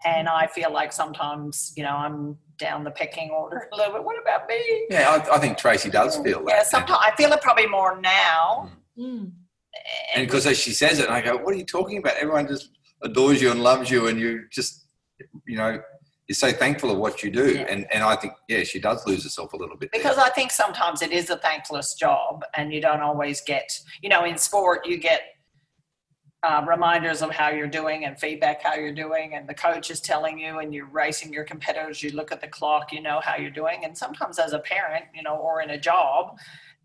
[0.05, 0.19] Mm-hmm.
[0.19, 4.05] and I feel like sometimes, you know, I'm down the pecking order a little bit.
[4.05, 4.87] What about me?
[4.91, 6.25] Yeah, I, I think Tracy does mm.
[6.25, 6.49] feel that.
[6.49, 8.71] Yeah, sometimes I feel it probably more now.
[8.99, 9.05] Mm.
[9.05, 9.33] mm.
[10.15, 12.15] And because as she says it, I go, "What are you talking about?
[12.17, 12.71] Everyone just
[13.03, 14.87] adores you and loves you, and you just,
[15.47, 15.81] you know,
[16.27, 17.67] you're so thankful of what you do." Yeah.
[17.69, 20.25] And and I think, yeah, she does lose herself a little bit because there.
[20.25, 24.25] I think sometimes it is a thankless job, and you don't always get, you know,
[24.25, 25.23] in sport you get
[26.43, 30.01] uh, reminders of how you're doing and feedback how you're doing and the coach is
[30.01, 33.37] telling you and you're racing your competitors you look at the clock you know how
[33.37, 33.85] you're doing.
[33.85, 36.37] And sometimes as a parent you know or in a job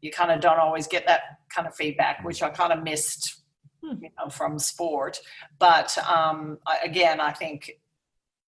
[0.01, 3.41] you kind of don't always get that kind of feedback which i kind of missed
[3.83, 4.01] hmm.
[4.01, 5.19] you know from sport.
[5.59, 7.71] But um, again i think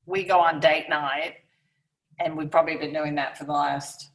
[0.06, 1.36] we go on date night
[2.20, 4.12] and we've probably been doing that for the last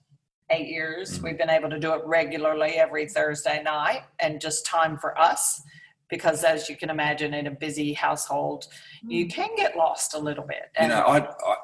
[0.51, 1.13] eight years.
[1.13, 1.25] Mm-hmm.
[1.27, 5.63] we've been able to do it regularly every thursday night and just time for us
[6.11, 8.67] because as you can imagine in a busy household
[9.07, 9.31] you mm.
[9.33, 10.71] can get lost a little bit.
[10.77, 11.57] And you know I, I,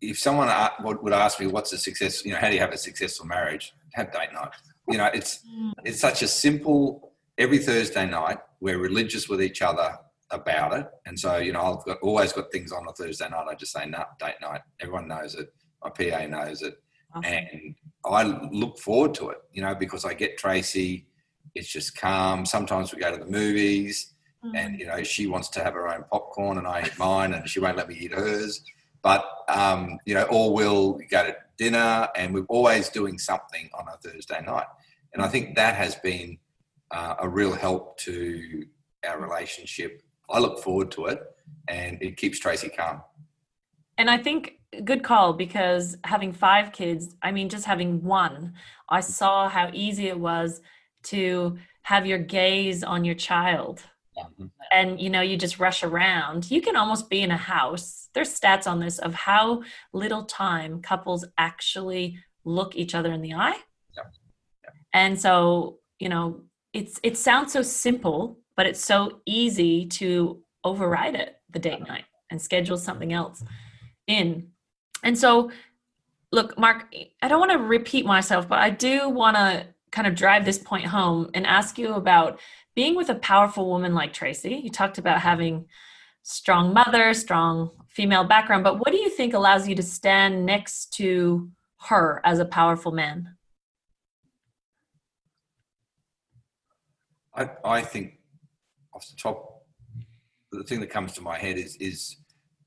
[0.00, 0.48] if someone
[0.82, 3.72] would ask me what's a success you know how do you have a successful marriage?
[3.94, 4.50] Have date night
[4.88, 5.72] you know it's mm.
[5.84, 9.98] it's such a simple every thursday night we're religious with each other
[10.32, 10.86] about it.
[11.06, 13.46] And so you know i've got always got things on a thursday night.
[13.50, 14.60] I just say no date night.
[14.80, 15.52] Everyone knows it.
[15.82, 16.74] My pa knows it.
[17.12, 17.24] Awesome.
[17.24, 21.06] and i look forward to it you know because i get tracy
[21.54, 22.46] it's just calm.
[22.46, 24.56] Sometimes we go to the movies, mm-hmm.
[24.56, 27.48] and you know she wants to have her own popcorn, and I eat mine, and
[27.48, 28.62] she won't let me eat hers.
[29.02, 33.86] But um, you know, or we'll go to dinner, and we're always doing something on
[33.88, 34.66] a Thursday night.
[35.12, 36.38] And I think that has been
[36.90, 38.66] uh, a real help to
[39.06, 40.02] our relationship.
[40.28, 41.20] I look forward to it,
[41.68, 43.02] and it keeps Tracy calm.
[43.98, 48.54] And I think good call because having five kids, I mean, just having one,
[48.88, 50.60] I saw how easy it was
[51.04, 53.82] to have your gaze on your child
[54.16, 54.46] mm-hmm.
[54.72, 58.38] and you know you just rush around you can almost be in a house there's
[58.38, 63.56] stats on this of how little time couples actually look each other in the eye
[63.96, 64.02] yeah.
[64.62, 64.70] Yeah.
[64.92, 71.14] and so you know it's it sounds so simple but it's so easy to override
[71.14, 73.42] it the date night and schedule something else
[74.06, 74.48] in
[75.02, 75.50] and so
[76.32, 80.14] look mark i don't want to repeat myself but i do want to kind of
[80.14, 82.38] drive this point home and ask you about
[82.74, 84.60] being with a powerful woman like Tracy.
[84.62, 85.66] You talked about having
[86.22, 90.92] strong mother, strong female background, but what do you think allows you to stand next
[90.94, 91.50] to
[91.88, 93.36] her as a powerful man?
[97.34, 98.18] I, I think
[98.92, 99.64] off the top,
[100.52, 102.16] the thing that comes to my head is is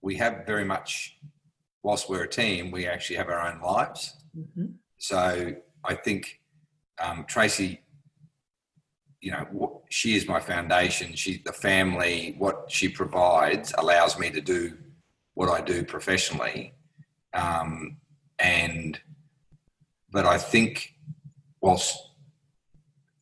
[0.02, 1.18] we have very much,
[1.84, 4.16] whilst we're a team, we actually have our own lives.
[4.38, 4.66] Mm-hmm.
[4.98, 6.40] So I think
[7.02, 7.82] um, Tracy,
[9.22, 11.16] you know, she is my foundation.
[11.16, 14.78] She, the family, what she provides allows me to do
[15.34, 16.74] what I do professionally.
[17.34, 17.98] Um,
[18.40, 19.00] and,
[20.12, 20.94] but I think,
[21.62, 21.98] whilst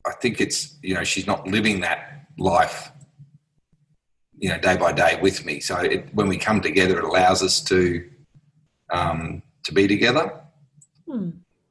[0.05, 2.91] I think it's, you know, she's not living that life,
[4.37, 5.59] you know, day by day with me.
[5.59, 8.09] So it, when we come together, it allows us to,
[8.89, 10.40] um, to be together.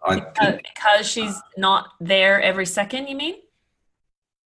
[0.03, 3.37] I because, because she's not there every second, you mean?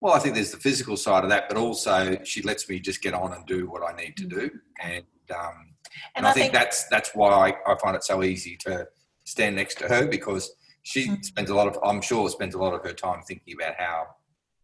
[0.01, 3.01] Well, I think there's the physical side of that, but also she lets me just
[3.01, 5.73] get on and do what I need to do, and um,
[6.15, 8.57] and, and I, I, think, think that's that's why I, I, find it so easy
[8.57, 8.87] to
[9.23, 11.21] stand next to her because she mm-hmm.
[11.21, 14.07] spends a lot of I'm sure spends a lot of her time thinking about how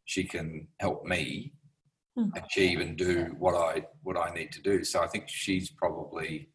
[0.05, 1.53] she can help me
[2.15, 2.29] hmm.
[2.35, 4.83] achieve and do what I what I need to do.
[4.83, 6.49] So I think she's probably.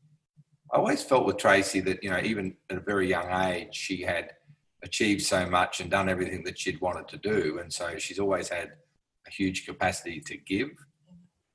[0.73, 4.03] I always felt with Tracy that you know even at a very young age she
[4.03, 4.33] had
[4.83, 8.49] achieved so much and done everything that she'd wanted to do, and so she's always
[8.49, 8.73] had
[9.27, 10.71] a huge capacity to give.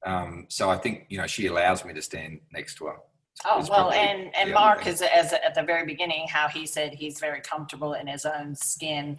[0.05, 2.97] Um, so I think you know she allows me to stand next to her.
[3.45, 7.19] Oh well, and and Mark is as at the very beginning how he said he's
[7.19, 9.17] very comfortable in his own skin,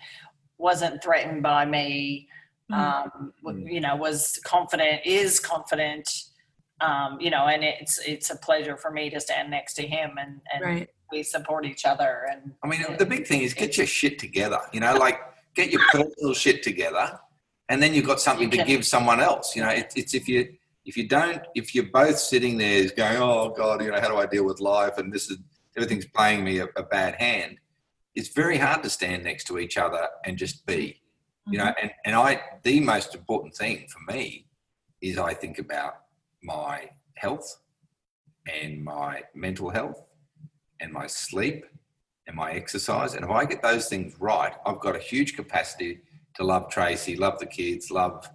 [0.58, 2.28] wasn't threatened by me,
[2.70, 2.76] mm.
[2.76, 3.72] um, mm.
[3.72, 6.08] you know, was confident, is confident,
[6.82, 10.18] um, you know, and it's it's a pleasure for me to stand next to him
[10.20, 10.88] and and right.
[11.10, 12.26] we support each other.
[12.30, 14.60] And I mean, the big thing is get your shit together.
[14.72, 15.20] You know, like
[15.54, 17.18] get your personal shit together,
[17.68, 19.54] and then you've got something you to give someone else.
[19.54, 23.16] You know, it, it's if you if you don't, if you're both sitting there going,
[23.18, 24.98] oh God, you know, how do I deal with life?
[24.98, 25.38] And this is,
[25.76, 27.58] everything's playing me a, a bad hand.
[28.14, 31.00] It's very hard to stand next to each other and just be,
[31.46, 31.82] you know, mm-hmm.
[31.82, 34.46] and, and I, the most important thing for me
[35.00, 35.94] is I think about
[36.42, 37.58] my health
[38.52, 40.02] and my mental health
[40.80, 41.64] and my sleep
[42.26, 43.14] and my exercise.
[43.14, 46.00] And if I get those things right, I've got a huge capacity
[46.34, 48.28] to love Tracy, love the kids, love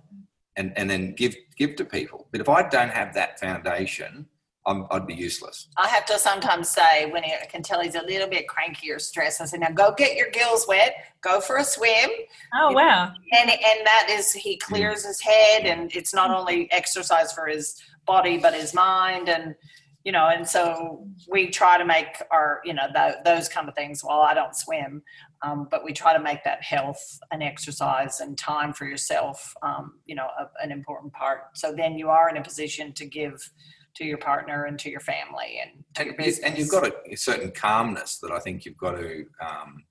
[0.55, 2.27] and and then give give to people.
[2.31, 4.25] But if I don't have that foundation,
[4.67, 5.69] i would be useless.
[5.77, 8.99] I have to sometimes say when I can tell he's a little bit cranky or
[8.99, 12.09] stressed, I say, "Now go get your gills wet, go for a swim."
[12.53, 13.13] Oh wow!
[13.31, 17.81] And and that is he clears his head, and it's not only exercise for his
[18.05, 19.55] body but his mind, and
[20.03, 23.75] you know, and so we try to make our you know th- those kind of
[23.75, 24.03] things.
[24.03, 25.01] While I don't swim,
[25.43, 29.99] um, but we try to make that health and exercise and time for yourself, um,
[30.05, 31.57] you know, a, an important part.
[31.57, 33.49] So then you are in a position to give
[33.97, 36.39] to your partner and to your family and to and, your business.
[36.45, 39.83] And you've got a, a, certain calmness that I think you've got to um,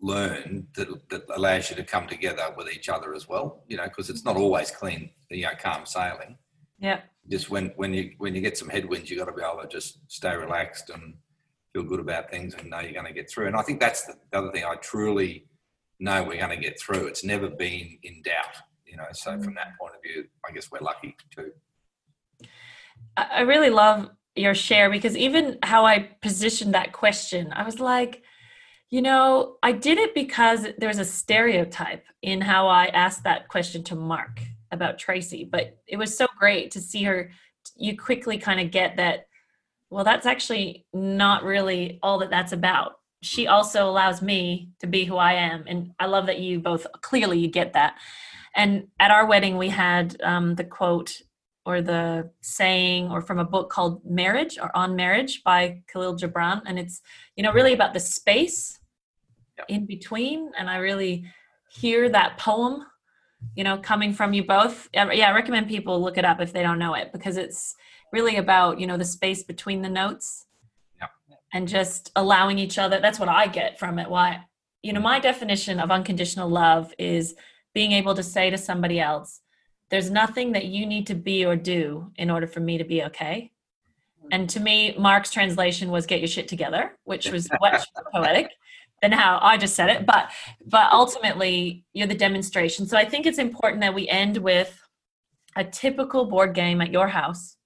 [0.00, 3.62] learn that, that allows you to come together with each other as well.
[3.68, 6.36] You know, because it's not always clean, you know, calm sailing.
[6.80, 7.00] Yeah.
[7.30, 9.62] Just when when you when you get some headwinds, you have got to be able
[9.62, 11.14] to just stay relaxed and
[11.72, 13.46] feel good about things and know you're going to get through.
[13.46, 15.46] And I think that's the, other thing I truly
[16.00, 17.06] know we're going to get through.
[17.06, 19.04] It's never been in doubt, you know.
[19.12, 21.52] So from that point of view, I guess we're lucky too.
[23.30, 28.22] I really love your share because even how I positioned that question, I was like,
[28.90, 33.82] you know, I did it because there's a stereotype in how I asked that question
[33.84, 37.30] to Mark about Tracy, but it was so great to see her.
[37.76, 39.26] You quickly kind of get that
[39.90, 42.98] well, that's actually not really all that that's about.
[43.22, 45.64] She also allows me to be who I am.
[45.66, 47.96] And I love that you both clearly you get that.
[48.54, 51.22] And at our wedding, we had um, the quote
[51.68, 56.62] or the saying or from a book called Marriage or On Marriage by Kahlil Gibran.
[56.66, 57.02] And it's,
[57.36, 58.78] you know, really about the space
[59.68, 60.50] in between.
[60.58, 61.24] And I really
[61.70, 62.86] hear that poem,
[63.54, 64.88] you know, coming from you both.
[64.94, 67.76] Yeah, I recommend people look it up if they don't know it because it's,
[68.12, 70.46] really about you know the space between the notes
[71.00, 71.06] yeah.
[71.52, 74.40] and just allowing each other that's what i get from it why
[74.82, 77.34] you know my definition of unconditional love is
[77.74, 79.40] being able to say to somebody else
[79.90, 83.02] there's nothing that you need to be or do in order for me to be
[83.04, 83.50] okay
[84.30, 88.50] and to me mark's translation was get your shit together which was much poetic
[89.02, 90.30] than how i just said it but
[90.66, 94.80] but ultimately you're the demonstration so i think it's important that we end with
[95.56, 97.56] a typical board game at your house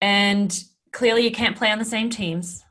[0.00, 2.64] and clearly you can't play on the same teams.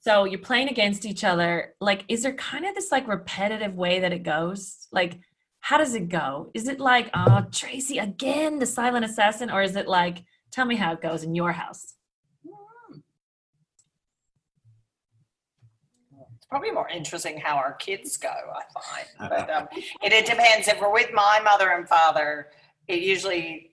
[0.00, 1.74] So you're playing against each other.
[1.80, 4.88] Like, is there kind of this like repetitive way that it goes?
[4.90, 5.20] Like,
[5.62, 6.50] how does it go?
[6.54, 10.74] Is it like, oh, Tracy again, the silent assassin, or is it like, tell me
[10.74, 11.94] how it goes in your house?
[16.36, 18.28] It's probably more interesting how our kids go.
[18.28, 19.68] I find, but um,
[20.02, 20.66] it, it depends.
[20.66, 22.48] If we're with my mother and father,
[22.88, 23.70] it usually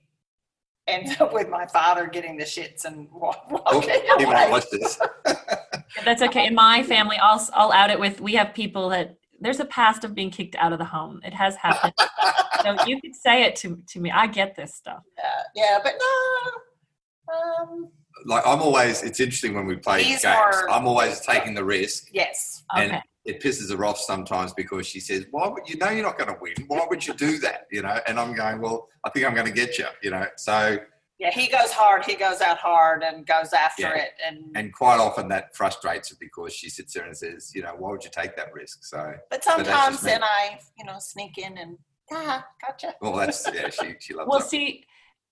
[0.87, 3.81] ends up with my father getting the shits and walking oh,
[4.19, 4.99] he might watch this.
[6.05, 6.45] That's okay.
[6.45, 10.03] In my family, I'll I'll out it with we have people that there's a past
[10.03, 11.21] of being kicked out of the home.
[11.23, 11.93] It has happened.
[12.63, 14.11] so you could say it to to me.
[14.11, 15.03] I get this stuff.
[15.17, 15.23] Yeah,
[15.55, 17.33] yeah, but no.
[17.33, 17.89] Um,
[18.25, 19.03] like I'm always.
[19.03, 20.23] It's interesting when we play games.
[20.23, 22.09] More, I'm always taking the risk.
[22.11, 22.63] Yes.
[22.75, 23.01] And okay.
[23.25, 26.33] it pisses her off sometimes because she says, "Why would you know you're not going
[26.33, 26.53] to win?
[26.67, 27.99] Why would you do that?" You know.
[28.07, 30.25] And I'm going, "Well, I think I'm going to get you." You know.
[30.37, 30.79] So.
[31.19, 32.05] Yeah, he goes hard.
[32.05, 34.03] He goes out hard and goes after yeah.
[34.03, 37.61] it, and and quite often that frustrates her because she sits there and says, "You
[37.61, 39.15] know, why would you take that risk?" So.
[39.29, 41.77] But sometimes then I, you know, sneak in and
[42.13, 42.95] ah, gotcha.
[43.01, 43.69] Well, that's yeah.
[43.69, 44.29] She she loves.
[44.29, 44.85] well, see,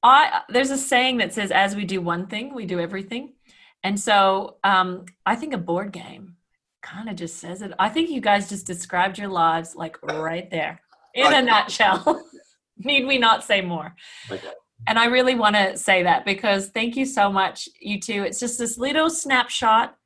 [0.03, 3.35] I there's a saying that says, "As we do one thing, we do everything,"
[3.81, 6.35] and so um, I think a board game
[6.81, 7.71] kind of just says it.
[7.79, 10.81] I think you guys just described your lives like right there
[11.13, 12.21] in a nutshell.
[12.77, 13.95] need we not say more?
[14.29, 14.51] Okay.
[14.86, 18.23] And I really want to say that because thank you so much, you two.
[18.23, 19.97] It's just this little snapshot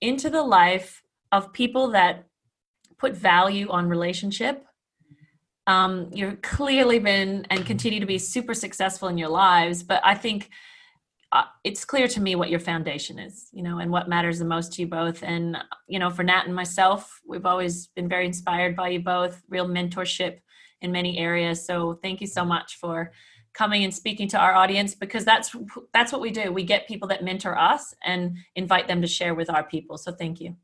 [0.00, 1.02] into the life
[1.32, 2.26] of people that
[2.98, 4.64] put value on relationship.
[5.66, 10.14] Um, you've clearly been and continue to be super successful in your lives, but I
[10.14, 10.50] think
[11.32, 14.44] uh, it's clear to me what your foundation is, you know, and what matters the
[14.44, 15.22] most to you both.
[15.22, 15.56] And,
[15.88, 19.66] you know, for Nat and myself, we've always been very inspired by you both, real
[19.66, 20.38] mentorship
[20.82, 21.66] in many areas.
[21.66, 23.12] So thank you so much for
[23.56, 25.54] coming and speaking to our audience because that's
[25.92, 26.52] that's what we do.
[26.52, 29.96] We get people that mentor us and invite them to share with our people.
[29.98, 30.56] So thank you.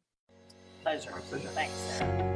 [0.82, 1.12] Pleasure.
[1.28, 1.49] pleasure.
[1.49, 2.28] Thanks, Sarah.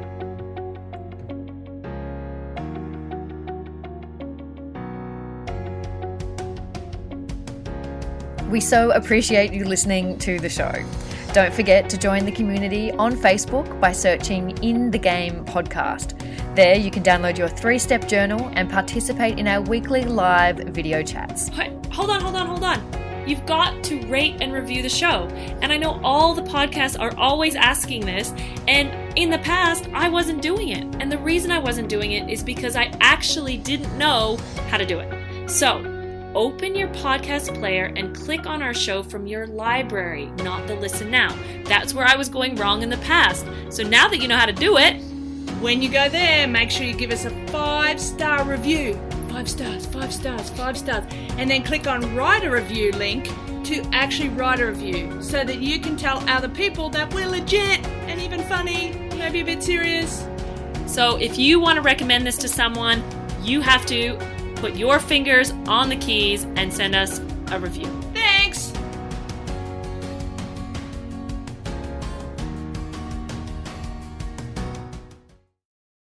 [8.49, 10.71] We so appreciate you listening to the show.
[11.33, 16.26] Don't forget to join the community on Facebook by searching In the Game Podcast.
[16.57, 21.03] There, you can download your three step journal and participate in our weekly live video
[21.03, 21.49] chats.
[21.91, 23.29] Hold on, hold on, hold on.
[23.29, 25.27] You've got to rate and review the show.
[25.61, 28.33] And I know all the podcasts are always asking this.
[28.67, 30.83] And in the past, I wasn't doing it.
[30.99, 34.39] And the reason I wasn't doing it is because I actually didn't know
[34.69, 35.47] how to do it.
[35.47, 35.77] So,
[36.33, 41.11] open your podcast player and click on our show from your library, not the listen
[41.11, 41.37] now.
[41.65, 43.45] That's where I was going wrong in the past.
[43.69, 45.03] So now that you know how to do it,
[45.59, 48.93] when you go there, make sure you give us a five star review.
[49.29, 51.03] Five stars, five stars, five stars.
[51.37, 53.25] And then click on write a review link
[53.65, 57.85] to actually write a review so that you can tell other people that we're legit
[58.07, 60.25] and even funny, maybe a bit serious.
[60.85, 63.03] So if you want to recommend this to someone,
[63.41, 64.17] you have to
[64.55, 67.19] put your fingers on the keys and send us
[67.51, 68.06] a review.